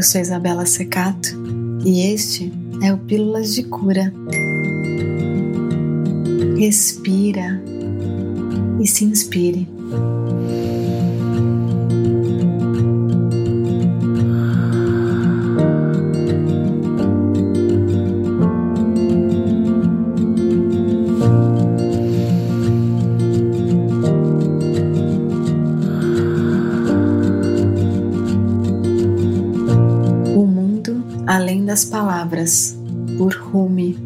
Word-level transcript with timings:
Eu 0.00 0.04
sou 0.04 0.18
Isabela 0.18 0.64
Secato 0.64 1.28
e 1.84 2.10
este 2.10 2.50
é 2.82 2.90
o 2.90 2.96
Pílulas 2.96 3.54
de 3.54 3.64
Cura. 3.64 4.10
Respira 6.56 7.62
e 8.80 8.86
se 8.86 9.04
inspire. 9.04 9.68
Além 31.32 31.64
das 31.64 31.84
Palavras, 31.84 32.76
por 33.16 33.32
Rumi. 33.32 33.96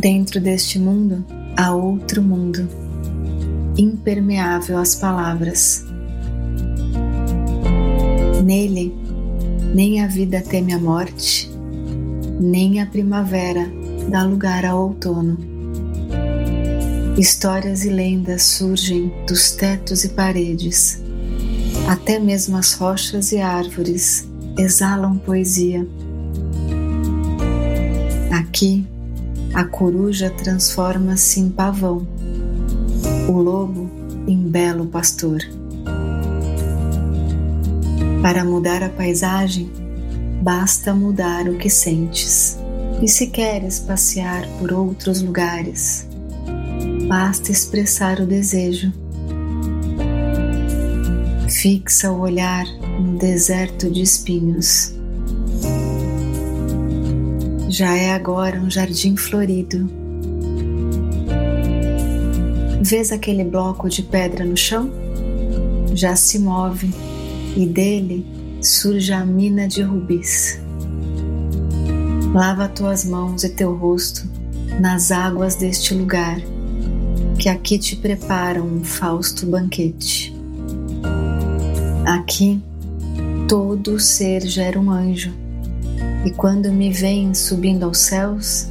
Dentro 0.00 0.40
deste 0.40 0.80
mundo 0.80 1.24
há 1.56 1.72
outro 1.72 2.20
mundo, 2.20 2.68
impermeável 3.78 4.78
às 4.78 4.96
palavras. 4.96 5.86
Nele, 8.44 8.92
nem 9.72 10.02
a 10.02 10.08
vida 10.08 10.42
teme 10.42 10.72
a 10.72 10.80
morte, 10.80 11.48
nem 12.40 12.80
a 12.80 12.86
primavera 12.86 13.70
dá 14.10 14.24
lugar 14.24 14.64
ao 14.64 14.88
outono 14.88 15.55
Histórias 17.18 17.82
e 17.82 17.88
lendas 17.88 18.42
surgem 18.42 19.10
dos 19.26 19.52
tetos 19.52 20.04
e 20.04 20.10
paredes. 20.10 21.02
Até 21.88 22.18
mesmo 22.18 22.58
as 22.58 22.74
rochas 22.74 23.32
e 23.32 23.38
árvores 23.38 24.28
exalam 24.58 25.16
poesia. 25.16 25.86
Aqui, 28.30 28.86
a 29.54 29.64
coruja 29.64 30.28
transforma-se 30.28 31.40
em 31.40 31.48
pavão, 31.48 32.06
o 33.26 33.32
lobo 33.32 33.90
em 34.26 34.38
belo 34.38 34.84
pastor. 34.84 35.40
Para 38.20 38.44
mudar 38.44 38.82
a 38.82 38.90
paisagem, 38.90 39.72
basta 40.42 40.92
mudar 40.92 41.48
o 41.48 41.56
que 41.56 41.70
sentes. 41.70 42.58
E 43.00 43.08
se 43.08 43.28
queres 43.28 43.78
passear 43.78 44.46
por 44.58 44.70
outros 44.70 45.22
lugares, 45.22 46.05
basta 47.06 47.52
expressar 47.52 48.20
o 48.20 48.26
desejo. 48.26 48.92
Fixa 51.48 52.10
o 52.10 52.20
olhar 52.20 52.66
no 53.00 53.16
deserto 53.16 53.88
de 53.90 54.02
espinhos. 54.02 54.92
Já 57.68 57.96
é 57.96 58.12
agora 58.12 58.58
um 58.58 58.68
jardim 58.68 59.16
florido. 59.16 59.88
Vês 62.82 63.12
aquele 63.12 63.44
bloco 63.44 63.88
de 63.88 64.02
pedra 64.02 64.44
no 64.44 64.56
chão? 64.56 64.90
Já 65.94 66.16
se 66.16 66.38
move 66.38 66.92
e 67.56 67.66
dele 67.66 68.26
surge 68.60 69.12
a 69.12 69.24
mina 69.24 69.68
de 69.68 69.82
rubis. 69.82 70.58
Lava 72.34 72.68
tuas 72.68 73.04
mãos 73.04 73.44
e 73.44 73.48
teu 73.48 73.74
rosto 73.74 74.28
nas 74.80 75.10
águas 75.10 75.54
deste 75.54 75.94
lugar 75.94 76.38
que 77.38 77.48
aqui 77.48 77.78
te 77.78 77.96
preparam 77.96 78.66
um 78.66 78.82
fausto 78.82 79.46
banquete. 79.46 80.34
Aqui 82.04 82.62
todo 83.48 84.00
ser 84.00 84.46
gera 84.46 84.80
um 84.80 84.90
anjo, 84.90 85.32
e 86.24 86.30
quando 86.30 86.72
me 86.72 86.90
veem 86.90 87.34
subindo 87.34 87.84
aos 87.84 87.98
céus, 87.98 88.66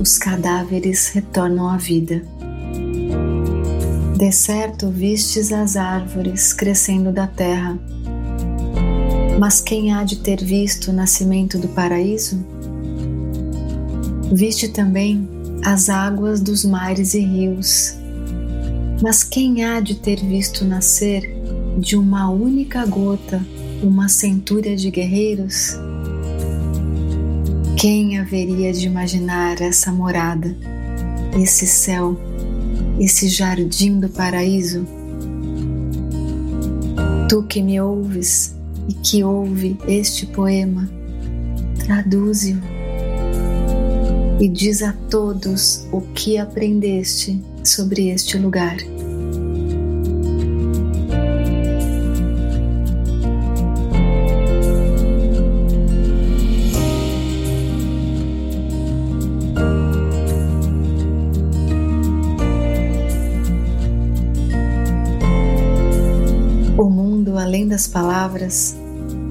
os 0.00 0.18
cadáveres 0.18 1.08
retornam 1.08 1.68
à 1.68 1.76
vida. 1.76 2.22
De 4.16 4.30
certo 4.30 4.88
vistes 4.90 5.50
as 5.50 5.76
árvores 5.76 6.52
crescendo 6.52 7.10
da 7.12 7.26
terra, 7.26 7.78
mas 9.38 9.60
quem 9.60 9.92
há 9.92 10.04
de 10.04 10.16
ter 10.16 10.44
visto 10.44 10.88
o 10.88 10.92
nascimento 10.92 11.58
do 11.58 11.68
paraíso? 11.68 12.44
Viste 14.32 14.68
também 14.68 15.28
as 15.64 15.88
águas 15.88 16.40
dos 16.40 16.64
mares 16.64 17.14
e 17.14 17.20
rios 17.20 18.01
mas 19.02 19.24
quem 19.24 19.64
há 19.64 19.80
de 19.80 19.96
ter 19.96 20.20
visto 20.20 20.64
nascer 20.64 21.34
de 21.76 21.96
uma 21.96 22.30
única 22.30 22.86
gota 22.86 23.44
uma 23.82 24.08
centúria 24.08 24.76
de 24.76 24.92
guerreiros? 24.92 25.76
Quem 27.76 28.16
haveria 28.16 28.72
de 28.72 28.86
imaginar 28.86 29.60
essa 29.60 29.90
morada, 29.90 30.56
esse 31.36 31.66
céu, 31.66 32.16
esse 33.00 33.28
jardim 33.28 33.98
do 33.98 34.08
paraíso? 34.08 34.86
Tu 37.28 37.42
que 37.42 37.60
me 37.60 37.80
ouves 37.80 38.54
e 38.88 38.94
que 38.94 39.24
ouve 39.24 39.76
este 39.88 40.26
poema, 40.26 40.88
traduze-o 41.84 42.81
e 44.42 44.48
diz 44.48 44.82
a 44.82 44.92
todos 45.08 45.86
o 45.92 46.00
que 46.00 46.36
aprendeste 46.36 47.40
sobre 47.62 48.08
este 48.08 48.36
lugar. 48.36 48.76
O 66.76 66.90
Mundo 66.90 67.38
Além 67.38 67.68
das 67.68 67.86
Palavras 67.86 68.76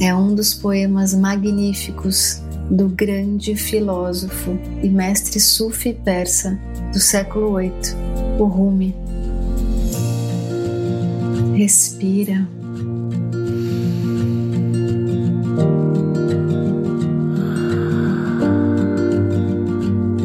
é 0.00 0.14
um 0.14 0.32
dos 0.32 0.54
poemas 0.54 1.12
magníficos 1.12 2.40
do 2.70 2.88
grande 2.88 3.54
filósofo 3.54 4.58
e 4.82 4.88
mestre 4.88 5.38
sufi 5.40 5.92
persa 5.92 6.58
do 6.92 6.98
século 6.98 7.56
VIII, 7.56 7.72
o 8.38 8.44
Rumi. 8.44 8.94
Respira. 11.54 12.48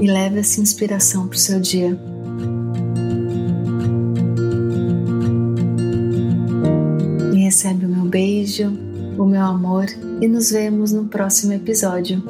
E 0.01 0.07
leve 0.07 0.39
essa 0.39 0.61
inspiração 0.61 1.27
para 1.27 1.35
o 1.35 1.39
seu 1.39 1.59
dia. 1.59 2.16
O 9.17 9.25
meu 9.25 9.41
amor 9.41 9.85
e 10.22 10.28
nos 10.28 10.51
vemos 10.51 10.91
no 10.91 11.05
próximo 11.05 11.53
episódio. 11.53 12.23